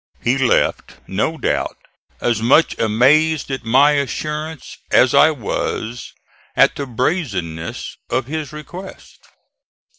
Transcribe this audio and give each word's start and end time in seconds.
He 0.19 0.35
left, 0.39 0.95
no 1.07 1.37
doubt, 1.37 1.77
as 2.21 2.41
much 2.41 2.75
amazed 2.79 3.51
at 3.51 3.63
my 3.63 3.91
assurance 3.91 4.79
as 4.89 5.13
I 5.13 5.29
was 5.29 6.11
at 6.55 6.73
the 6.75 6.87
brazenness 6.87 7.97
of 8.09 8.25
his 8.25 8.51
request. 8.51 9.19